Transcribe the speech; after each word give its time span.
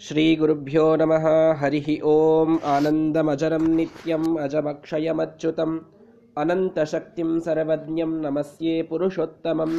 श्रीगुरुभ्यो 0.00 0.84
नमः 0.96 1.26
हरिः 1.60 1.88
ॐ 2.06 2.58
आनन्दमजरं 2.66 3.66
नित्यम् 3.76 4.26
अजमक्षयमच्युतम् 4.38 5.76
अनन्तशक्तिं 6.36 7.30
सर्वज्ञं 7.40 8.12
नमस्ये 8.22 8.74
पुरुषोत्तमम् 8.90 9.76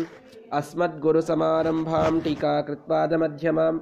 अस्मद्गुरुसमारम्भां 0.53 2.13
टीकाकृत्पादमध्यमां 2.21 3.73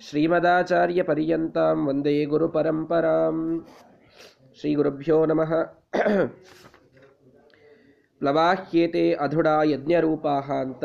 श्रीमदाचार्यपर्यन्तां 0.00 1.74
वन्दे 1.86 2.16
गुरुपरम्पराम् 2.26 3.42
ಶ್ರೀಗುರುಭ್ಯೋ 4.58 5.18
ನಮಃ 5.30 5.50
ಪ್ಲವಾಹ್ಯೇತೆ 8.20 9.04
ಅಧುಡಾ 9.24 9.54
ಯಜ್ಞರೂಪಾಹ 9.70 10.48
ಅಂತ 10.64 10.84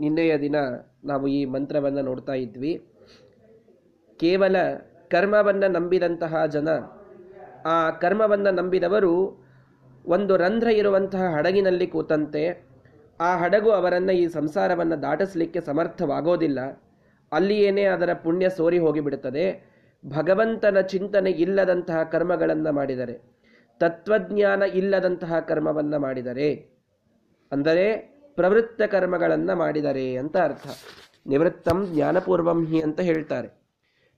ನಿನ್ನೆಯ 0.00 0.32
ದಿನ 0.44 0.56
ನಾವು 1.10 1.26
ಈ 1.28 1.40
ಮಂತ್ರವನ್ನು 1.54 2.02
ನೋಡ್ತಾ 2.08 2.34
ಇದ್ವಿ 2.34 2.72
ಕೇವಲ 4.21 4.55
ಕರ್ಮವನ್ನು 5.09 5.67
ನಂಬಿದಂತಹ 5.71 6.45
ಜನ, 6.45 6.69
ಆ 7.65 7.89
ಕರ್ಮವನ್ನು 7.89 8.51
ನಂಬಿದವರು 8.51 9.41
ಒಂದು 10.05 10.37
ರಂಧ್ರ 10.37 10.67
ಇರುವಂತಹ 10.67 11.23
ಹಡಗಿನಲ್ಲಿ 11.35 11.87
ಕೂತಂತೆ, 11.87 12.71
ಆ 13.19 13.37
ಹಡಗು 13.37 13.71
ಅವರನ್ನು 13.71 14.13
ಈ 14.13 14.27
ಸಂಸಾರವನ್ನು 14.27 15.01
ದಾಟಿಸಲಿಕ್ಕೆ 15.01 15.61
ಸಮರ್ಥವಾಗೋದಿಲ್ಲ. 15.61 16.59
ಅಲ್ಲಿಯೇನೇ 17.31 17.83
ಅದರ 17.85 18.13
ಪುಣ್ಯ 18.13 18.49
ಸೋರಿ 18.49 18.79
ಹೋಗಿಬಿಡುತ್ತದೆ. 18.79 19.71
ಭಗವಂತನ 20.07 20.79
ಚಿಂತನೆ 20.81 21.31
ಇಲ್ಲದಂತಹ 21.31 22.03
ಕರ್ಮಗಳನ್ನು 22.03 22.71
ಮಾಡಿದರೆ, 22.73 23.15
ತತ್ವಜ್ಞಾನ 23.79 24.61
ಇಲ್ಲದಂತಹ 24.61 25.39
ಕರ್ಮವನ್ನು 25.39 25.99
ಮಾಡಿದರೆ, 25.99 26.49
ಅಂದರೆ 27.51 27.85
ಪ್ರವೃತ್ತ 28.35 28.81
ಕರ್ಮಗಳನ್ನು 28.81 29.55
ಮಾಡಿದರೆ 29.55 30.15
ಅಂತ 30.15 30.37
ಅರ್ಥ. 30.37 30.67
ನಿವೃತ್ತಂ 31.27 31.79
ಜ್ಞಾನಪೂರ್ವಂ 31.93 32.65
ಹಿ 32.65 32.81
ಅಂತ 32.81 32.99
ಹೇಳ್ತಾರೆ. 32.99 33.60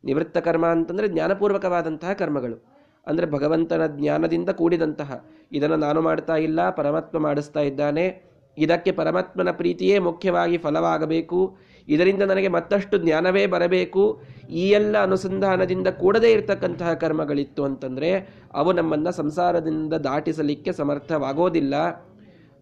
ನಿವೃತ್ತ 0.04 0.38
ಕರ್ಮ 0.38 0.66
ಅಂತಂದರೆ 0.66 1.08
ಜ್ಞಾನಪೂರ್ವಕವಾದಂತಹ 1.08 2.14
ಕರ್ಮಗಳು. 2.14 2.66
ಅಂದರೆ 3.08 3.32
ಭಗವಂತನ 3.32 3.88
ಜ್ಞಾನದಿಂದ 3.88 4.50
ಕೂಡಿದಂತಹ. 4.50 5.26
ಇದನ್ನು 5.52 5.76
ನಾನು 5.76 6.02
ಮಾಡ್ತಾ 6.02 6.36
ಇಲ್ಲ, 6.36 6.70
ಪರಮಾತ್ಮ 6.70 7.20
ಮಾಡಿಸ್ತಾ 7.20 7.60
ಇದ್ದಾನೆ. 7.60 8.34
ಇದಕ್ಕೆ 8.58 8.92
ಪರಮಾತ್ಮನ 8.92 9.52
ಪ್ರೀತಿಯೇ 9.52 10.00
ಮುಖ್ಯವಾಗಿ 10.00 10.58
ಫಲವಾಗಬೇಕು. 10.58 11.58
ಇದರಿಂದ 11.88 12.22
ನನಗೆ 12.22 12.48
ಮತ್ತಷ್ಟು 12.48 12.98
ಜ್ಞಾನವೇ 12.98 13.46
ಬರಬೇಕು. 13.46 14.22
ಈ 14.50 14.70
ಎಲ್ಲ 14.70 15.04
ಅನುಸಂಧಾನದಿಂದ 15.04 15.88
ಕೂಡದೇ 15.88 16.32
ಇರತಕ್ಕಂತಹ 16.32 16.94
ಕರ್ಮಗಳಿತ್ತು 16.94 17.64
ಅಂತಂದರೆ 17.64 18.40
ಅವು 18.54 18.74
ನಮ್ಮನ್ನು 18.74 19.12
ಸಂಸಾರದಿಂದ 19.12 19.94
ದಾಟಿಸಲಿಕ್ಕೆ 19.94 20.72
ಸಮರ್ಥವಾಗೋದಿಲ್ಲ. 20.72 21.76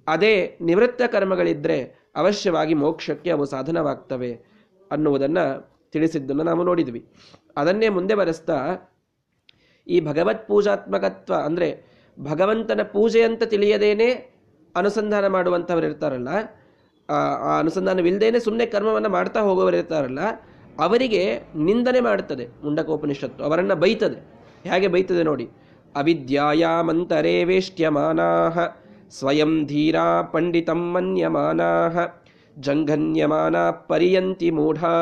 ಅದೇ 0.08 0.58
ನಿವೃತ್ತ 0.62 1.02
ಕರ್ಮಗಳಿದ್ದರೆ 1.08 2.10
ಅವಶ್ಯವಾಗಿ 2.16 2.74
ಮೋಕ್ಷಕ್ಕೆ 2.74 3.30
ಅವು 3.30 3.46
ಸಾಧನವಾಗ್ತವೆ 3.46 4.40
ಅನ್ನುವುದನ್ನು 4.92 5.72
ತಿಳಿಸಿದ್ದನ್ನು 5.94 6.44
ನಾವು 6.50 6.64
ನೋಡಿದ್ವಿ. 6.70 7.02
ಅದನ್ನೇ 7.58 7.88
ಮುಂದೆ 7.98 8.16
ಬರೆಸ್ತಾ, 8.22 8.58
ಈ 9.88 9.98
ಭಗವತ್ 10.10 10.44
ಪೂಜಾತ್ಮಕತ್ವ 10.50 11.34
ಅಂದರೆ 11.48 11.70
ಭಗವಂತನ 12.18 12.82
ಪೂಜೆ 12.96 13.22
ಅಂತ 13.30 13.44
ತಿಳಿಯದೇನೆ 13.54 14.10
ಅನುಸಂಧಾನ 14.76 15.26
ಮಾಡುವಂಥವ್ರು 15.36 15.86
ಇರ್ತಾರಲ್ಲ, 15.86 16.30
ಆ 17.10 17.54
ಅನುಸಂಧಾನವಿಲ್ಲದೇನೆ 17.62 18.40
ಸುಮ್ಮನೆ 18.46 18.66
ಕರ್ಮವನ್ನು 18.76 19.10
ಮಾಡ್ತಾ 19.18 19.40
ಹೋಗೋರು 19.48 19.78
ಇರ್ತಾರಲ್ಲ, 19.82 20.22
ಅವರಿಗೆ 20.80 21.24
ನಿಂದನೆ 21.68 22.02
ಮಾಡುತ್ತದೆ 22.08 22.46
ಮುಂಡಕೋಪನಿಷತ್ತು, 22.64 23.42
ಅವರನ್ನು 23.48 23.76
ಬೈತದೆ. 23.84 24.20
ಹೇಗೆ 24.70 24.88
ಬೈತದೆ 24.94 25.24
ನೋಡಿ, 25.30 25.46
ಅವಿದ್ಯಾಯಾಮಂತರೇ 25.96 27.36
ವೇಷ್ಟ್ಯಮಾನಾಹ, 27.50 28.60
ಸ್ವಯಂ 29.18 29.54
ಧೀರಾ 29.66 30.06
ಪಂಡಿತಂ 30.34 30.82
ಮನ್ಯಮಾನಾಹ, 30.94 32.06
ಜಂಘನ್ಯಮಾನ 32.58 33.56
ಪರ್ಯಂತಿ 33.90 34.50
ಮೂಢಾ 34.58 34.94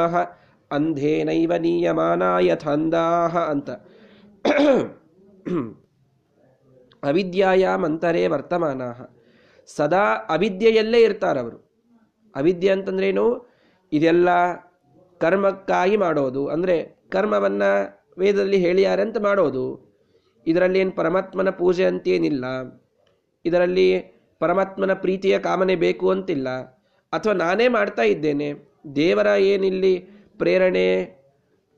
ಅಂಧೇನೈವ 0.72 1.54
ನೀಯಮಾನ 1.56 2.24
ಥಂದಾಹ 2.56 3.38
ಅಂತ. 3.38 3.70
ಅವಿದ್ಯಾಯಾಮಂತರೇ 7.04 8.28
ವರ್ತಮಾನ 8.28 8.82
ಸದಾ 9.68 10.06
ಅವಿದ್ಯೆಯಲ್ಲೇ 10.30 11.00
ಇರ್ತಾರವರು 11.02 11.70
ಅವಿದ್ಯೆ 12.36 12.72
ಅಂತಂದ್ರೇನು? 12.72 13.26
ಇದೆಲ್ಲ 13.92 14.30
ಕರ್ಮಕ್ಕಾಗಿ 15.18 15.98
ಮಾಡೋದು. 15.98 16.48
ಅಂದರೆ 16.48 17.00
ಕರ್ಮವನ್ನು 17.10 17.70
ವೇದದಲ್ಲಿ 18.18 18.58
ಹೇಳಿಯಾರೆ 18.58 19.02
ಅಂತ 19.02 19.18
ಮಾಡೋದು. 19.18 19.90
ಇದರಲ್ಲಿ 20.48 20.80
ಏನು 20.80 20.92
ಪರಮಾತ್ಮನ 20.92 21.50
ಪೂಜೆ 21.50 21.86
ಅಂತೇನಿಲ್ಲ. 21.86 22.46
ಇದರಲ್ಲಿ 23.46 23.88
ಪರಮಾತ್ಮನ 24.40 24.94
ಪ್ರೀತಿಯ 24.94 25.40
ಕಾಮನೆ 25.40 25.76
ಬೇಕು 25.76 26.10
ಅಂತಿಲ್ಲ. 26.10 26.50
ಅಥವಾ 27.14 27.34
ನಾನೇ 27.34 27.68
ಮಾಡ್ತಾ 27.68 28.02
ಇದ್ದೇನೆ. 28.02 28.54
ದೇವರ 28.96 29.28
ಏನಿಲ್ಲಿ 29.28 29.94
ಪ್ರೇರಣೆ 30.42 30.88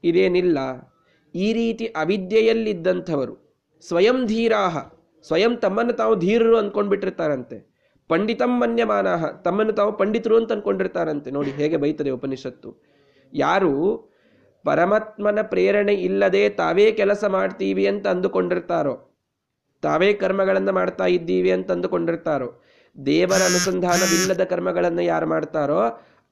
ಇದೇನಿಲ್ಲ. 0.04 0.60
ಈ 1.36 1.48
ರೀತಿ 1.54 1.86
ಅವಿದ್ಯೆಯಲ್ಲಿದ್ದಂಥವರು, 2.02 3.36
ಸ್ವಯಂ 3.84 4.18
ಧೀರಾಹ, 4.26 4.78
ಸ್ವಯಂ 5.26 5.54
ತಮ್ಮನ್ನು 5.56 5.94
ತಾವು 5.94 6.14
ಧೀರರು 6.16 6.56
ಅಂದ್ಕೊಂಡ್ಬಿಟ್ಟಿರ್ತಾರಂತೆ 6.58 7.58
ಪಂಡಿತಂ 8.10 8.54
ಮನ್ಯಮಾನಃ 8.62 9.22
ತಮ್ಮನ್ನು 9.44 9.74
ತಾವು 9.74 9.92
ಪಂಡಿತರು 10.00 10.36
ಅಂತ 10.40 10.52
ಅಂದ್ಕೊಂಡಿರ್ತಾರಂತೆ 10.52 11.30
ನೋಡಿ 11.36 11.52
ಹೇಗೆ 11.60 11.78
ಬೈತದೆ 11.78 12.12
ಉಪನಿಷತ್ತು. 12.18 12.70
ಯಾರು, 13.34 13.74
ಪರಮಾತ್ಮನ 14.66 15.40
ಪ್ರೇರಣೆ 15.52 15.94
ಇಲ್ಲದೆ 16.08 16.42
ತಾವೇ 16.62 16.88
ಕೆಲಸ 17.00 17.24
ಮಾಡ್ತೀವಿ 17.36 17.86
ಅಂತ 17.92 18.06
ಅಂದುಕೊಂಡಿರ್ತಾರೋ, 18.08 18.96
ತಾವೇ 19.84 20.10
ಕರ್ಮಗಳನ್ನು 20.14 20.74
ಮಾಡ್ತಾ 20.80 21.06
ಇದ್ದೀವಿ 21.18 21.52
ಅಂತ 21.58 21.70
ಅಂದುಕೊಂಡಿರ್ತಾರೋ, 21.72 22.50
ದೇವರ 22.96 23.42
ಅನುಸಂಧಾನವಿಲ್ಲದ 23.52 24.44
ಕರ್ಮಗಳನ್ನು 24.52 25.04
ಯಾರು 25.04 25.28
ಮಾಡ್ತಾರೋ, 25.28 25.80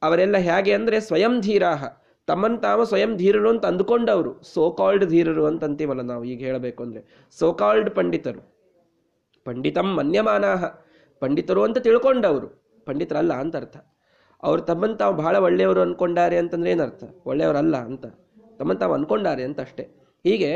ಅವರೆಲ್ಲ 0.01 0.37
ಹೇಗೆ 0.49 0.73
ಅಂದರೆ 0.73 0.99
ಸ್ವಯಂ 0.99 1.33
ಧೀರಾಹ 1.41 1.83
ತಮ್ಮನ್ನು 2.29 2.57
ತಾವು 2.57 2.85
ಸ್ವಯಂ 2.85 3.17
ಧೀರರು 3.17 3.49
ಅಂತ 3.49 3.65
ಅಂದುಕೊಂಡವರು. 3.65 4.43
ಸೋಕಾಲ್ಡ್ 4.43 5.05
ಧೀರರು 5.05 5.45
ಅಂತ 5.45 5.63
ಅಂತೀವಲ್ಲ 5.63 6.01
ನಾವು 6.01 6.23
ಈಗ 6.23 6.39
ಹೇಳಬೇಕು 6.39 6.83
ಅಂದರೆ. 6.83 7.29
ಸೋಕಾಲ್ಡ್ 7.39 7.89
ಪಂಡಿತರು. 7.89 8.41
ಪಂಡಿತಂ 9.45 9.95
ಮನ್ಯಮಾನಾಹ. 9.95 10.65
ಪಂಡಿತರು 11.19 11.63
ಅಂತ 11.63 11.77
ತಿಳ್ಕೊಂಡವರು. 11.77 12.47
ಪಂಡಿತರಲ್ಲ 12.85 13.33
ಅಂತ 13.33 13.55
ಅರ್ಥ. 13.55 13.77
ಅವ್ರು 14.43 14.61
ತಮ್ಮನ್ನು 14.61 14.97
ತಾವು 14.97 15.15
ಬಹಳ 15.15 15.35
ಒಳ್ಳೆಯವರು 15.35 15.81
ಅಂದ್ಕೊಂಡಾರೆ 15.81 16.37
ಅಂತಂದ್ರೆ 16.37 16.71
ಏನರ್ಥ 16.71 17.03
ಒಳ್ಳೆಯವರಲ್ಲ 17.25 17.77
ಅಂತ. 17.77 18.05
ತಮ್ಮನ್ನು 18.59 18.79
ತಾವು 18.79 18.93
ಅಂದ್ಕೊಂಡಾರೆ 18.93 19.43
ಅಂತ 19.43 19.59
ಅಷ್ಟೇ. 19.59 19.83
ಹೀಗೆ 20.23 20.51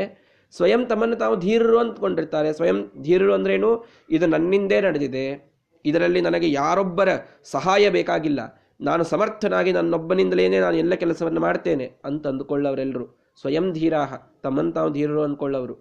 ಸ್ವಯಂ 0.56 0.86
ತಮ್ಮನ್ನು 0.86 1.16
ತಾವು 1.16 1.36
ಧೀರರು 1.36 1.78
ಅಂದ್ಕೊಂಡಿರ್ತಾರೆ. 1.78 2.52
ಸ್ವಯಂ 2.52 2.92
ಧೀರರು 3.02 3.34
ಅಂದ್ರೇನು 3.34 3.86
ಇದು 4.10 4.26
ನನ್ನಿಂದೇ 4.26 4.80
ನಡೆದಿದೆ. 4.80 5.54
ಇದರಲ್ಲಿ 5.84 6.20
ನನಗೆ 6.20 6.52
ಯಾರೊಬ್ಬರ 6.52 7.08
ಸಹಾಯ 7.44 7.90
ಬೇಕಾಗಿಲ್ಲ. 7.90 8.60
ನಾನು 8.80 9.04
ಸಮರ್ಥನಾಗಿ 9.04 9.72
ನನ್ನೊಬ್ಬನಿಂದಲೇ 9.72 10.60
ನಾನು 10.60 10.76
ಎಲ್ಲ 10.76 10.94
ಕೆಲಸವನ್ನು 10.94 11.40
ಮಾಡ್ತೇನೆ 11.40 11.92
ಅಂತ 12.04 12.26
ಅಂದುಕೊಳ್ಳವರೆಲ್ಲರೂ. 12.26 13.06
ಸ್ವಯಂ 13.40 13.72
ಧೀರಾಹ, 13.72 14.14
ತಮ್ಮನ್ನು 14.42 14.92
ಧೀರರು 14.92 15.22
ಅಂದ್ಕೊಳ್ಳವರು. 15.22 15.74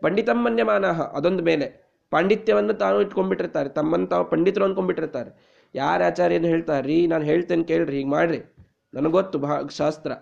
ಪಂಡಿತಂ 0.00 0.44
ಮನ್ಯಮಾನಃ 0.44 1.02
ಅದೊಂದು 1.02 1.42
ಮೇಲೆ. 1.42 1.90
ಪಾಂಡಿತ್ಯವನ್ನು 2.10 2.72
ತಾನು 2.72 3.00
ಇಟ್ಕೊಂಡ್ಬಿಟ್ಟಿರ್ತಾರೆ, 3.00 3.68
ತಮ್ಮನ್ನು 3.68 4.06
ತಾವು 4.06 4.30
ಪಂಡಿತರು 4.30 4.64
ಅಂದ್ಕೊಂಡ್ಬಿಟ್ಟಿರ್ತಾರೆ. 4.64 5.60
ಯಾರ 5.74 6.02
ಆಚಾರ್ಯನು 6.04 6.46
ಹೇಳ್ತಾರೆ, 6.46 6.86
ರೀ, 6.86 7.06
ನಾನು 7.06 7.24
ಹೇಳ್ತೇನೆ 7.24 7.64
ಕೇಳ್ರಿ, 7.64 7.96
ಹೀಗೆ 7.96 8.08
ಮಾಡ್ರಿ. 8.08 8.38
ನನಗೊತ್ತು 8.94 9.38
ಭಾ 9.38 9.60
ಶಾಸ್ತ್ರ. 9.70 10.12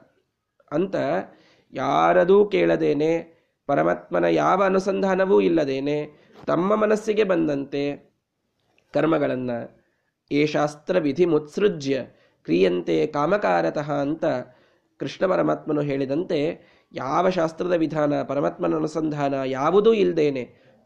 ಅಂತ 0.73 0.95
ಯಾರದೂ 1.73 2.45
ಕೇಳದೇನೆ, 2.45 3.39
ಪರಮಾತ್ಮನ 3.67 4.25
ಯಾವ 4.25 4.65
ಅನುಸಂಧಾನವೂ 4.65 5.41
ಇಲ್ಲದೇನೆ, 5.41 6.29
ತಮ್ಮ 6.47 6.77
ಮನಸ್ಸಿಗೆ 6.77 7.25
ಬಂದಂತೆ 7.25 8.13
ಕರ್ಮಗಳನ್ನು, 8.95 9.87
ಏ 10.33 10.47
ಶಾಸ್ತ್ರ 10.47 10.99
ವಿಧಿ 10.99 11.25
ಮುತ್ಸೃಜ್ಯ 11.25 12.05
ಕ್ರಿಯಂತೆ 12.49 12.97
ಕಾಮಕಾರತಃ 13.07 13.89
ಅಂತ 14.07 14.25
ಕೃಷ್ಣ 15.01 15.25
ಪರಮಾತ್ಮನು 15.27 15.83
ಹೇಳಿದಂತೆ 15.83 16.39
ಯಾವ 16.95 17.25
ಶಾಸ್ತ್ರದ 17.29 17.75
ವಿಧಾನ 17.77 18.13
ಪರಮಾತ್ಮನ 18.23 18.77
ಅನುಸಂಧಾನ 18.77 19.35
ಯಾವುದೂ 19.47 19.91
ಇಲ್ಲದೇನೆ 19.95 20.45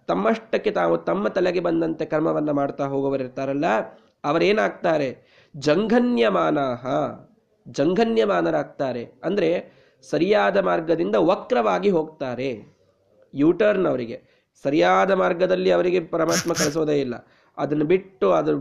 ತಮ್ಮಷ್ಟಕ್ಕೆ 0.09 0.71
ತಾವು 0.71 0.95
ತಮ್ಮ 1.09 1.29
ತಲೆಗೆ 1.29 1.61
ಬಂದಂತೆ 1.61 2.05
ಕರ್ಮವನ್ನು 2.05 2.53
ಮಾಡ್ತಾ 2.53 2.85
ಹೋಗುವವರಿರ್ತಾರಲ್ಲ, 2.85 3.67
ಅವರೇನಾಗ್ತಾರೆ? 4.25 5.09
ಜಂಘನ್ಯಮಾನಾಹ. 5.55 6.85
ಜಂಘನ್ಯಮಾನರಾಗ್ತಾರೆ. 7.67 9.03
ಅಂದರೆ 9.25 9.51
ಸರಿಯಾದ 10.11 10.59
ಮಾರ್ಗದಿಂದ 10.61 11.17
ವಕ್ರವಾಗಿ 11.31 11.91
ಹೋಗ್ತಾರೆ. 11.91 12.51
ಯೂಟರ್ನ್ 13.35 13.87
ಅವರಿಗೆ. 13.87 14.19
ಸರಿಯಾದ 14.65 15.13
ಮಾರ್ಗದಲ್ಲಿ 15.13 15.71
ಅವರಿಗೆ 15.71 16.01
ಪರಮಾತ್ಮ 16.15 16.53
ಕಳಿಸೋದೇ 16.53 16.97
ಇಲ್ಲ. 17.01 17.15
ಅದನ್ನು 17.59 17.85
ಬಿಟ್ಟು 17.85 18.27
ಅದು 18.33 18.53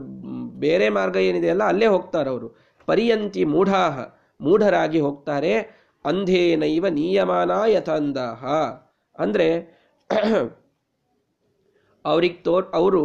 ಬೇರೆ 0.60 0.90
ಮಾರ್ಗ 0.90 1.18
ಏನಿದೆಯಲ್ಲ, 1.30 1.64
ಅಲ್ಲೇ 1.64 1.86
ಹೋಗ್ತಾರೆ 1.86 2.30
ಅವರು 2.30 2.50
ಪರ್ಯಂತಿ 2.92 3.44
ಮೂಢಾಹ 3.54 4.06
ಮೂಢರಾಗಿ 4.40 5.00
ಹೋಗ್ತಾರೆ. 5.06 5.54
ಅಂಧೇನೈವ 6.06 6.86
ನಿಯಮಾನ 7.00 7.52
ಯಥಾಂದಾಹ 7.74 8.44
ಅಂದರೆ 9.16 9.48
ಅವ್ರಿಗೆ 12.06 12.38
ತೋರ್, 12.46 12.66
ಅವರು 12.80 13.04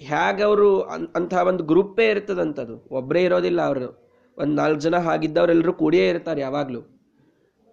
ಹೇಗವರು 0.00 0.70
ಅಂತಹ 1.16 1.42
ಒಂದು 1.50 1.64
ಗ್ರೂಪೇ 1.70 2.06
ಇರ್ತದಂಥದ್ದು 2.12 2.76
ಒಬ್ಬರೇ 2.98 3.20
ಇರೋದಿಲ್ಲ 3.28 3.60
ಅವರು. 3.70 3.88
ಒಂದು 4.38 4.54
ನಾಲ್ಕು 4.60 4.80
ಜನ 4.86 4.96
ಹಾಗಿದ್ದವರೆಲ್ಲರೂ 5.06 5.72
ಕೂಡಿಯೇ 5.82 6.06
ಇರ್ತಾರೆ 6.12 6.40
ಯಾವಾಗಲೂ. 6.46 6.80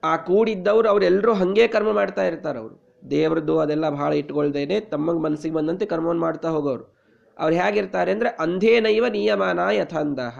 ಆ 0.03 0.13
ಕೂಡಿದ್ದವ್ರು 0.27 0.87
ಅವರೆಲ್ಲರೂ 0.91 1.31
ಹಾಗೆ 1.39 1.65
ಕರ್ಮ 1.75 1.91
ಮಾಡ್ತಾ 1.99 2.23
ಇರ್ತಾರೆ 2.29 2.57
ಅವರು 2.63 2.75
ದೇವ್ರದ್ದು 3.11 3.53
ಅದೆಲ್ಲ 3.63 3.85
ಭಾಳ 3.99 4.11
ಇಟ್ಕೊಳ್ದೇನೆ 4.21 4.77
ತಮ್ಮ 4.93 5.17
ಮನಸ್ಸಿಗೆ 5.25 5.55
ಬಂದಂತೆ 5.57 5.85
ಕರ್ಮವನ್ನು 5.93 6.23
ಮಾಡ್ತಾ 6.27 6.49
ಹೋಗೋರು. 6.55 6.85
ಅವ್ರು 7.39 7.55
ಹೇಗಿರ್ತಾರೆ 7.55 8.11
ಅಂದರೆ 8.11 8.29
ಅಂಧೇನೈವ 8.29 9.07
ನಿಯಮಾನ 9.07 9.59
ಯಥಾಂದಾಹ 9.71 10.39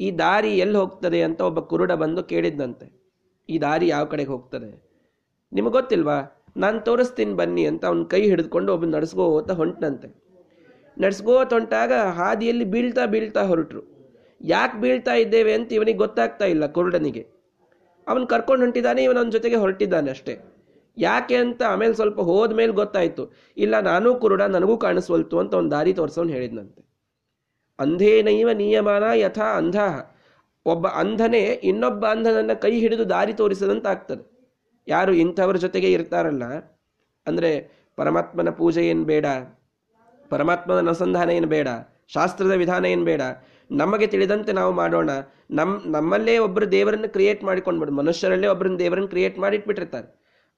ಈ 0.00 0.10
ದಾರಿ 0.10 0.58
ಎಲ್ಲಿ 0.58 0.78
ಹೋಗ್ತದೆ 0.78 1.22
ಅಂತ 1.22 1.40
ಒಬ್ಬ 1.40 1.60
ಕುರುಡ 1.60 1.92
ಬಂದು 1.92 2.22
ಕೇಳಿದ್ದಂತೆ 2.22 3.02
ಈ 3.48 3.58
ದಾರಿ 3.58 3.88
ಯಾವ 3.88 4.04
ಕಡೆಗೆ 4.04 4.30
ಹೋಗ್ತದೆ? 4.30 4.84
ನಿಮಗೆ 5.52 5.72
ಗೊತ್ತಿಲ್ವಾ? 5.72 6.48
ನಾನು 6.56 6.80
ತೋರಿಸ್ತೀನಿ 6.80 7.34
ಬನ್ನಿ 7.34 7.66
ಅಂತ 7.66 7.84
ಅವ್ನ 7.84 8.04
ಕೈ 8.04 8.22
ಹಿಡಿದುಕೊಂಡು 8.22 8.72
ಒಬ್ಬ 8.72 8.84
ನಡೆಸ್ಕೋತ 8.84 9.50
ಹೊಂಟನಂತೆ. 9.50 10.08
ನಡೆಸ್ಕೋತ 11.00 11.52
ಹೊಂಟಾಗ 11.52 11.92
ಹಾದಿಯಲ್ಲಿ 11.92 12.64
ಬೀಳ್ತಾ 12.64 13.06
ಬೀಳ್ತಾ 13.06 13.42
ಹೊರಟರು. 13.42 13.82
ಯಾಕೆ 14.44 14.80
ಬೀಳ್ತಾ 14.80 15.14
ಇದ್ದೇವೆ 15.14 15.54
ಅಂತ 15.54 15.72
ಇವನಿಗೆ 15.72 15.98
ಗೊತ್ತಾಗ್ತಾ 15.98 16.44
ಇಲ್ಲ 16.44 16.66
ಕುರುಡನಿಗೆ. 16.66 17.26
ಅವನು 18.08 18.26
ಕರ್ಕೊಂಡು 18.26 18.64
ಹೊಂಟಿದ್ದಾನೆ 18.64 19.02
ಇವನ 19.02 19.30
ಜೊತೆಗೆ 19.30 19.56
ಹೊರಟಿದ್ದಾನೆ 19.56 20.10
ಅಷ್ಟೇ. 20.10 20.61
ಯಾಕೆ 20.96 21.36
ಅಂತ 21.36 21.62
ಆಮೇಲೆ 21.62 21.94
ಸ್ವಲ್ಪ 21.94 22.20
ಹೋದ್ಮೇಲೆ 22.20 22.72
ಗೊತ್ತಾಯಿತು. 22.72 23.24
ಇಲ್ಲ, 23.56 23.74
ನಾನು 23.80 24.14
ಕುರುಡ, 24.14 24.42
ನನಗೂ 24.42 24.76
ಕಾಣಿಸ್ವಲ್ತು 24.76 25.38
ಅಂತ 25.38 25.54
ಒಂದು 25.54 25.70
ದಾರಿ 25.70 25.92
ತೋರಿಸೋನು 25.92 26.28
ಹೇಳಿದ್ನಂತೆ. 26.28 26.80
ಅಂಧೇನೈವ 27.78 28.50
ನಿಯಮಾನ 28.52 29.04
ಯಥಾ 29.14 29.46
ಅಂಧ. 29.56 29.76
ಒಬ್ಬ 30.66 30.86
ಅಂಧನೇ 30.86 31.40
ಇನ್ನೊಬ್ಬ 31.40 32.06
ಅಂಧನನ್ನ 32.06 32.52
ಕೈ 32.52 32.72
ಹಿಡಿದು 32.80 33.04
ದಾರಿ 33.10 33.32
ತೋರಿಸದಂತ 33.32 33.86
ಆಗ್ತದೆ. 33.86 34.24
ಯಾರು 34.86 35.12
ಇಂಥವ್ರ 35.12 35.56
ಜೊತೆಗೆ 35.56 35.88
ಇರ್ತಾರಲ್ಲ, 35.92 36.44
ಅಂದ್ರೆ 37.26 37.50
ಪರಮಾತ್ಮನ 37.98 38.50
ಪೂಜೆ 38.50 38.82
ಏನು 38.86 39.04
ಬೇಡ, 39.04 39.26
ಪರಮಾತ್ಮನ 40.30 40.78
ಅನುಸಂಧಾನ 40.78 41.30
ಏನು 41.30 41.46
ಬೇಡ, 41.46 41.68
ಶಾಸ್ತ್ರದ 42.06 42.50
ವಿಧಾನ 42.52 42.84
ಏನು 42.84 43.04
ಬೇಡ, 43.04 43.22
ನಮಗೆ 43.70 44.06
ತಿಳಿದಂತೆ 44.06 44.52
ನಾವು 44.52 44.72
ಮಾಡೋಣ. 44.72 45.10
ನಮ್ಮ 45.50 45.74
ನಮ್ಮಲ್ಲೇ 45.86 46.38
ಒಬ್ಬರು 46.38 46.66
ದೇವರನ್ನು 46.72 47.08
ಕ್ರಿಯೇಟ್ 47.12 47.44
ಮಾಡಿಕೊಂಡ್ಬಿಡು. 47.44 47.92
ಮನುಷ್ಯರಲ್ಲೇ 47.92 48.46
ಒಬ್ಬರನ್ನ 48.46 48.78
ದೇವರನ್ನು 48.78 49.08
ಕ್ರಿಯೇಟ್ 49.08 49.38
ಮಾಡಿಟ್ಬಿಟ್ಟಿರ್ತಾರೆ. 49.38 50.08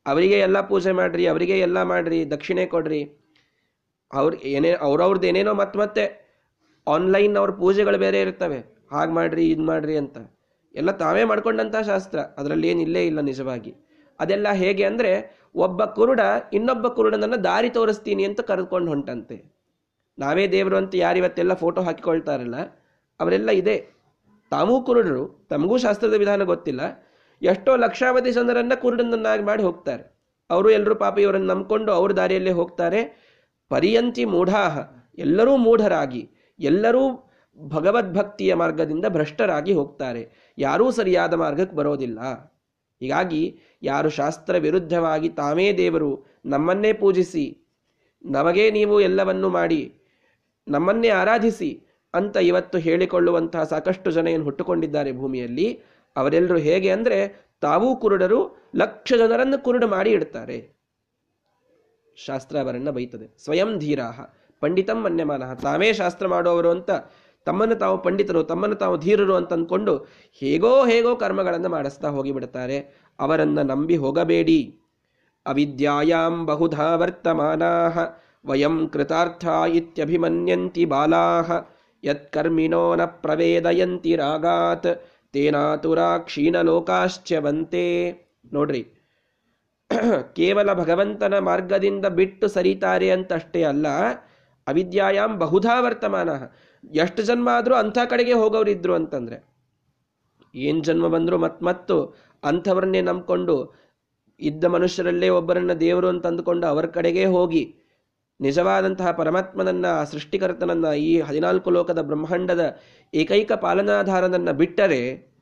ಅವರಿಗೆ 0.07 0.39
ಎಲ್ಲ 0.39 0.61
ಪೂಜೆ 0.61 0.93
ಮಾಡ್ರಿ, 0.93 1.27
ಅವರಿಗೆ 1.27 1.59
ಎಲ್ಲ 1.59 1.83
ಮಾಡ್ರಿ, 1.83 2.31
ದಕ್ಷಿಣೆ 2.31 2.67
ಕೊಡ್ರಿ. 2.67 3.03
ಅವ್ರ 4.13 4.35
ಏನೇ 4.43 4.71
ಅವ್ರವ್ರದ್ದು 4.71 5.27
ಏನೇನೋ 5.27 5.55
ಮತ್ತೆ 5.55 5.79
ಮತ್ತೆ 5.79 6.25
ಆನ್ಲೈನ್ 6.87 7.37
ಅವ್ರ 7.37 7.51
ಪೂಜೆಗಳು 7.51 7.99
ಬೇರೆ 7.99 8.21
ಇರ್ತವೆ. 8.21 8.87
ಹಾಗೆ 8.91 9.13
ಮಾಡ್ರಿ, 9.13 9.49
ಇದು 9.49 9.63
ಮಾಡ್ರಿ 9.63 9.97
ಅಂತ. 9.97 10.19
ಎಲ್ಲ 10.75 10.91
ತಾವೇ 10.91 11.25
ಮಾಡ್ಕೊಂಡಂತ 11.25 11.77
ಶಾಸ್ತ್ರ. 11.87 12.19
ಅದರಲ್ಲಿ 12.19 12.69
ಏನು 12.69 12.81
ಇಲ್ಲೇ 12.81 13.07
ಇಲ್ಲ 13.07 13.21
ನಿಜವಾಗಿ. 13.21 13.75
ಅದೆಲ್ಲ 14.21 14.53
ಹೇಗೆ 14.53 14.85
ಅಂದ್ರೆ, 14.85 15.41
ಒಬ್ಬ 15.55 15.85
ಕುರುಡ 15.85 16.21
ಇನ್ನೊಬ್ಬ 16.53 16.89
ಕುರುಡನನ್ನು 16.89 17.45
ದಾರಿ 17.45 17.71
ತೋರಿಸ್ತೀನಿ 17.71 18.25
ಅಂತ 18.25 18.41
ಕರೆದುಕೊಂಡು 18.41 18.89
ಹೊಂಟಂತೆ. 18.89 19.55
ನಾವೇ 20.19 20.47
ದೇವರು 20.47 20.77
ಅಂತ 20.77 20.95
ಯಾರಿವತ್ತೆಲ್ಲ 20.95 21.55
ಫೋಟೋ 21.55 21.83
ಹಾಕಿಕೊಳ್ತಾರಲ್ಲ, 21.83 22.57
ಅವರೆಲ್ಲ 23.21 23.51
ಇದೆ. 23.51 23.95
ತಾವೂ 24.51 24.83
ಕುರುಡರು, 24.83 25.47
ತಮಗೂ 25.51 25.79
ಶಾಸ್ತ್ರದ 25.79 26.15
ವಿಧಾನ 26.15 26.43
ಗೊತ್ತಿಲ್ಲ. 26.43 26.81
ಎಷ್ಟೋ 27.45 27.77
ಲಕ್ಷಾವಧಿ 27.77 28.33
ಜನರನ್ನ 28.33 28.73
ಕುರುಡನನ್ನಾಗಿ 28.75 29.43
ಮಾಡಿ 29.43 29.63
ಹೋಗ್ತಾರೆ. 29.63 30.05
ಅವರು 30.51 30.71
ಎಲ್ಲರೂ 30.71 30.95
ಪಾಪ 30.95 31.19
ಇವರನ್ನು 31.19 31.47
ನಂಬಿಕೊಂಡು 31.47 31.93
ಅವ್ರ 31.93 32.13
ದಾರಿಯಲ್ಲೇ 32.13 32.51
ಹೋಗ್ತಾರೆ. 32.51 33.01
ಪರ್ಯಂತಿ 33.69 34.25
ಮೂಢಾಹ. 34.25 34.79
ಎಲ್ಲರೂ 35.19 35.57
ಮೂಢರಾಗಿ, 35.57 36.31
ಎಲ್ಲರೂ 36.59 37.31
ಭಗವದ್ಭಕ್ತಿಯ 37.59 38.55
ಮಾರ್ಗದಿಂದ 38.55 39.05
ಭ್ರಷ್ಟರಾಗಿ 39.09 39.73
ಹೋಗ್ತಾರೆ. 39.73 40.55
ಯಾರೂ 40.59 40.91
ಸರಿಯಾದ 40.91 41.35
ಮಾರ್ಗಕ್ಕೆ 41.35 41.77
ಬರೋದಿಲ್ಲ. 41.77 42.21
ಹೀಗಾಗಿ 43.01 43.61
ಯಾರು 43.83 44.11
ಶಾಸ್ತ್ರ 44.11 44.57
ವಿರುದ್ಧವಾಗಿ 44.57 45.29
ತಾವೇ 45.29 45.73
ದೇವರು, 45.73 46.11
ನಮ್ಮನ್ನೇ 46.45 46.93
ಪೂಜಿಸಿ, 46.93 47.67
ನಮಗೇ 48.25 48.71
ನೀವು 48.71 49.01
ಎಲ್ಲವನ್ನೂ 49.01 49.49
ಮಾಡಿ, 49.49 49.81
ನಮ್ಮನ್ನೇ 50.69 51.09
ಆರಾಧಿಸಿ 51.09 51.71
ಅಂತ 52.15 52.37
ಇವತ್ತು 52.37 52.79
ಹೇಳಿಕೊಳ್ಳುವಂತಹ 52.79 53.65
ಸಾಕಷ್ಟು 53.65 54.11
ಜನ 54.11 54.29
ಏನು 54.29 54.45
ಹುಟ್ಟುಕೊಂಡಿದ್ದಾರೆ 54.45 55.13
ಭೂಮಿಯಲ್ಲಿ. 55.13 55.69
ಅವರೆಲ್ಲರೂ 56.17 56.59
ಹೇಗೆ 56.69 56.91
ಅಂದರೆ 56.97 57.19
ತಾವೂ 57.63 57.89
ಕುರುಡರು 58.03 58.39
ಲಕ್ಷ 58.83 59.11
ಜನರನ್ನು 59.21 59.59
ಕುರುಡು 59.67 59.87
ಮಾಡಿ 59.87 60.11
ಇಡ್ತಾರೆ 60.11 60.57
ಶಾಸ್ತ್ರ 62.19 62.55
ಅವರನ್ನು 62.59 62.93
ಬೈತದೆ. 62.93 63.27
ಸ್ವಯಂ 63.45 63.71
ಧೀರಾಹ, 63.79 64.19
ಪಂಡಿತಂ 64.63 64.99
ಮನ್ಯಮಾನ, 65.05 65.55
ತಾವೇ 65.63 65.89
ಶಾಸ್ತ್ರ 65.93 66.27
ಮಾಡುವವರು 66.27 66.71
ಅಂತ 66.77 66.91
ತಮ್ಮನ್ನು 67.47 67.77
ತಾವು 67.83 67.97
ಪಂಡಿತರು, 68.03 68.43
ತಮ್ಮನ್ನು 68.43 68.77
ತಾವು 68.83 68.97
ಧೀರರು 68.97 69.35
ಅಂತ 69.37 69.53
ಅಂದ್ಕೊಂಡು 69.53 69.95
ಹೇಗೋ 70.43 70.73
ಹೇಗೋ 70.85 71.11
ಕರ್ಮಗಳನ್ನು 71.17 71.69
ಮಾಡಿಸ್ತಾ 71.69 72.09
ಹೋಗಿಬಿಡ್ತಾರೆ 72.09 72.79
ಅವರನ್ನು 73.19 73.63
ನಂಬಿ 73.73 73.97
ಹೋಗಬೇಡಿ. 73.97 74.61
ಅವಿದ್ಯಾಯಾಂ 75.47 76.37
ಬಹುಧಾ 76.47 76.89
ವರ್ತಮಾನಾ 76.97 77.73
ವಯಂ 78.47 78.77
ಕೃತಾರ್ಥ 78.89 79.45
ಇತ್ಯಭಿಮನ್ಯಂತಿ 79.79 80.85
ಬಾಲಾಹ, 80.85 81.51
ಯತ್ಕರ್ಮಿನೋ 82.03 82.85
ನ 82.97 83.05
ಪ್ರವೇದಯಂತಿ 83.25 84.13
ರಾಗಾತ್ 84.17 84.91
ತೇನಾತುರಾ 85.35 86.09
ಕ್ಷೀಣಲೋಕಾಶ್ಚವಂತೆ 86.27 87.85
ನೋಡ್ರಿ. 88.53 88.83
ಕೇವಲ 90.39 90.69
ಭಗವಂತನ 90.75 91.35
ಮಾರ್ಗದಿಂದ 91.49 92.07
ಬಿಟ್ಟು 92.19 92.47
ಸರಿತಾರೆ 92.49 93.09
ಅಂತಷ್ಟೇ 93.17 93.63
ಅಲ್ಲ, 93.63 93.87
ಅವಿದ್ಯಾಯಾಂ 94.67 95.33
ಬಹುಧಾ 95.43 95.75
ವರ್ತಮಾನ. 95.87 96.31
ಎಷ್ಟು 96.85 97.23
ಜನ್ಮ 97.23 97.49
ಆದರೂ 97.59 97.75
ಅಂಥ 97.75 97.99
ಕಡೆಗೆ 98.13 98.35
ಹೋಗೋರಿದ್ರು 98.43 98.95
ಅಂತಂದ್ರೆ. 99.01 99.39
ಏನ್ 100.55 100.81
ಜನ್ಮ 100.85 101.07
ಬಂದರೂ 101.09 101.37
ಮತ್ 101.45 101.63
ಮತ್ತು 101.63 101.97
ಅಂಥವ್ರನ್ನೇ 102.43 103.01
ನಂಬಿಕೊಂಡು 103.01 103.55
ಇದ್ದ 104.41 104.65
ಮನುಷ್ಯರಲ್ಲೇ 104.77 105.29
ಒಬ್ಬರನ್ನ 105.39 105.73
ದೇವರು 105.85 106.09
ಅಂತ 106.09 106.25
ಅಂದುಕೊಂಡು 106.27 106.67
ಅವರ 106.67 106.87
ಕಡೆಗೆ 106.97 107.25
ಹೋಗಿ 107.37 107.63
ನಿಜವಾದಂತಹ 108.41 109.11
ಪರಮಾತ್ಮನನ್ನ, 109.11 109.87
ಸೃಷ್ಟಿಕರ್ತನನ್ನ, 110.03 110.87
ಈ 110.93 111.21
ಹದಿನಾಲ್ಕು 111.21 111.71
ಲೋಕದ 111.71 112.01
ಬ್ರಹ್ಮಾಂಡದ 112.03 112.77
ಏಕೈಕ 113.15 113.53
ಪಾಲನಾಧಾರನನ್ನ 113.53 114.51
ಬಿಟ್ಟರೆ 114.51 115.35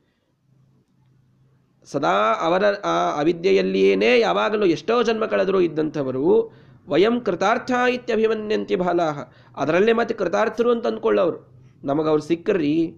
ಸದಾ 1.85 2.33
ಅವರ 2.41 2.63
ಆ 2.85 3.19
ಅವಿದ್ಯೆಯಲ್ಲಿಯೇನೇ 3.19 4.19
ಯಾವಾಗಲೂ 4.19 4.65
ಎಷ್ಟೋ 4.65 5.03
ಜನ್ಮ 5.03 5.25
ಕಳೆದರೂ 5.25 5.59
ಇದ್ದಂಥವರು 5.59 6.53
ವಯಂ 6.89 7.21
ಕೃತಾರ್ಥ 7.21 7.71
ಇತ್ಯಭಿಮನ್ಯಂತಿ 7.93 8.75
ಬಾಲಾಹ. 8.75 9.19
ಅದರಲ್ಲೇ 9.57 9.93
ಮತ್ತೆ 9.93 10.15
ಕೃತಾರ್ಥರು 10.15 10.71
ಅಂತ 10.71 10.87
ಅಂದ್ಕೊಳ್ಳೋರು. 10.87 11.37
ನಮಗವ್ರು 11.83 12.23
ಸಿಕ್ಕರ್ರಿ 12.23 12.95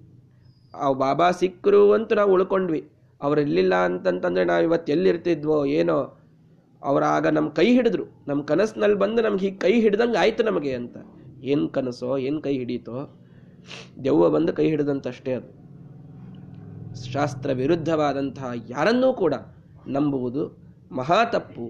ಆ 0.75 0.91
ಬಾಬಾ 0.91 1.31
ಸಿಕ್ಕರು 1.31 1.93
ಅಂತ 1.93 2.13
ನಾವು 2.13 2.31
ಉಳ್ಕೊಂಡ್ವಿ. 2.31 2.89
ಅವ್ರು 3.21 3.41
ಇರ್ಲಿಲ್ಲ 3.41 3.75
ಅಂತಂತಂದ್ರೆ 3.75 4.45
ನಾವು 4.45 4.63
ಇವತ್ತು 4.63 4.91
ಎಲ್ಲಿರ್ತಿದ್ವೋ, 4.91 5.65
ಏನೋ 5.65 5.97
ಅವ್ರ 6.85 7.03
ಆಗ 7.03 7.27
ನಮ್ಮ 7.27 7.49
ಕೈ 7.49 7.67
ಹಿಡಿದ್ರು. 7.73 8.03
ನಮ್ಮ 8.27 8.41
ಕನಸಿನಲ್ಲಿ 8.43 8.97
ಬಂದು 8.97 9.21
ನಮ್ಗೆ 9.21 9.45
ಹೀಗೆ 9.45 9.57
ಕೈ 9.57 9.73
ಹಿಡ್ದಂಗೆ 9.81 10.17
ಆಯ್ತು 10.17 10.43
ನಮಗೆ 10.43 10.73
ಅಂತ. 10.73 10.97
ಏನು 11.43 11.69
ಕನಸೋ, 11.69 12.17
ಏನು 12.17 12.41
ಕೈ 12.41 12.53
ಹಿಡೀತೋ, 12.57 13.19
ದೆವ್ವ 14.03 14.29
ಬಂದು 14.29 14.53
ಕೈ 14.53 14.67
ಹಿಡಿದಂತಷ್ಟೇ 14.69 15.33
ಅದು. 15.33 15.49
ಶಾಸ್ತ್ರ 17.11 17.51
ವಿರುದ್ಧವಾದಂತಹ 17.51 18.51
ಯಾರನ್ನೂ 18.69 19.13
ಕೂಡ 19.13 19.33
ನಂಬುವುದು 19.87 20.43
ಮಹಾ 20.91 21.25
ತಪ್ಪು. 21.25 21.65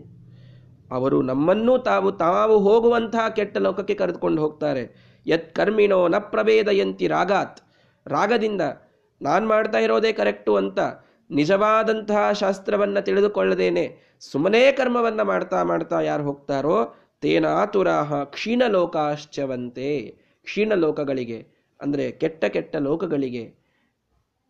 ಅವರು 0.92 1.22
ನಮ್ಮನ್ನು 1.22 1.78
ತಾವು 1.78 2.12
ತಾವು 2.12 2.60
ಹೋಗುವಂತಹ 2.60 3.30
ಕೆಟ್ಟ 3.30 3.58
ಲೋಕಕ್ಕೆ 3.58 3.94
ಕರೆದುಕೊಂಡು 3.94 4.42
ಹೋಗ್ತಾರೆ. 4.42 4.84
ಯತ್ 5.28 5.56
ಕರ್ಮಿಣೋ 5.56 6.08
ನ 6.08 6.16
ಪ್ರಭೇದಯಂತಿ 6.20 7.08
ರಾಗಾತ್. 7.08 7.60
ರಾಗದಿಂದ 8.08 8.62
ನಾನು 9.22 9.48
ಮಾಡ್ತಾ 9.48 9.78
ಇರೋದೇ 9.78 10.14
ಕರೆಕ್ಟು 10.14 10.56
ಅಂತ 10.56 10.80
ನಿಜವಾದಂತಹ 11.30 12.32
ಶಾಸ್ತ್ರವನ್ನು 12.32 13.02
ತಿಳಿದುಕೊಳ್ಳದೇನೆ. 13.06 13.86
ಸುಮ್ಮನೆ 14.22 14.62
ಕರ್ಮವನ್ನು 14.72 15.24
ಮಾಡ್ತಾ 15.24 15.60
ಮಾಡ್ತಾ 15.64 16.02
ಯಾರು 16.02 16.24
ಹೋಗ್ತಾರೋ 16.24 16.78
ತೇನಾತುರಾಹ 17.22 18.22
ಕ್ಷೀಣಲೋಕಾಶ್ಚವಂತೆ. 18.24 19.90
ಕ್ಷೀಣಲೋಕಗಳಿಗೆ, 20.48 21.40
ಅಂದರೆ 21.80 22.06
ಕೆಟ್ಟ 22.12 22.46
ಕೆಟ್ಟ 22.46 22.76
ಲೋಕಗಳಿಗೆ. 22.88 23.44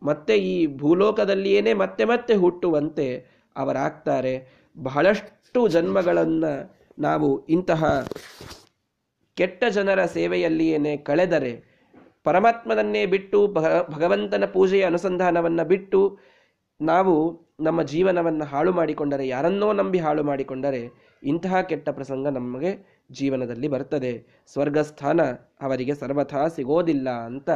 ಮತ್ತೆ 0.02 0.34
ಈ 0.36 0.56
ಭೂಲೋಕದಲ್ಲಿಯೇ 0.76 1.72
ಮತ್ತೆ 1.74 2.04
ಮತ್ತೆ 2.04 2.34
ಹುಟ್ಟುವಂತೆ 2.34 3.06
ಅವರಾಗ್ತಾರೆ. 3.56 4.34
ಬಹಳಷ್ಟು 4.76 5.60
ಜನ್ಮಗಳನ್ನು 5.68 6.52
ನಾವು 6.98 7.28
ಇಂತಹ 7.48 7.84
ಕೆಟ್ಟ 9.36 9.64
ಜನರ 9.70 10.00
ಸೇವೆಯಲ್ಲಿಯೇ 10.06 10.92
ಕಳೆದರೆ, 11.08 11.52
ಪರಮಾತ್ಮನನ್ನೇ 12.24 13.02
ಬಿಟ್ಟು 13.06 13.38
ಭಗವಂತನ 13.94 14.44
ಪೂಜೆಯ 14.52 14.84
ಅನುಸಂಧಾನವನ್ನು 14.84 15.64
ಬಿಟ್ಟು 15.64 16.00
ನಾವು 16.80 17.46
ನಮ್ಮ 17.60 17.82
ಜೀವನವನ್ನು 17.82 18.44
ಹಾಳು 18.44 18.72
ಮಾಡಿಕೊಂಡರೆ, 18.72 19.28
ಯಾರನ್ನೋ 19.28 19.72
ನಂಬಿ 19.72 19.98
ಹಾಳು 19.98 20.22
ಮಾಡಿಕೊಂಡರೆ, 20.22 20.88
ಇಂತಹ 21.22 21.60
ಕೆಟ್ಟ 21.60 21.88
ಪ್ರಸಂಗ 21.88 22.26
ನಮಗೆ 22.26 23.02
ಜೀವನದಲ್ಲಿ 23.12 23.68
ಬರ್ತದೆ. 23.68 24.44
ಸ್ವರ್ಗಸ್ಥಾನ 24.46 25.20
ಅವರಿಗೆ 25.60 25.94
ಸರ್ವಥಾ 25.94 26.48
ಸಿಗೋದಿಲ್ಲ 26.48 27.10
ಅಂತ 27.10 27.50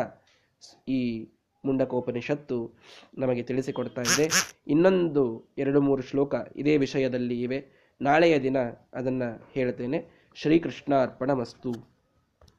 ಈ 0.89 1.29
ಮುಂಡಕೋಪನಿಷತ್ತು 1.65 2.73
ನಮಗೆ 3.19 3.43
ತಿಳಿಸಿಕೊಡ್ತಾ 3.43 4.03
ಇದೆ. 4.03 4.31
ಇನ್ನೊಂದು 4.67 5.55
ಎರಡು 5.59 5.81
ಮೂರು 5.81 6.03
ಶ್ಲೋಕ 6.03 6.35
ಇದೇ 6.57 6.77
ವಿಷಯದಲ್ಲಿ 6.77 7.43
ಇವೆ. 7.43 7.67
ನಾಳೆಯ 8.01 8.41
ದಿನ 8.41 8.57
ಅದನ್ನು 8.95 9.51
ಹೇಳ್ತೇನೆ. 9.55 10.31
ಶ್ರೀಕೃಷ್ಣ 10.35 11.05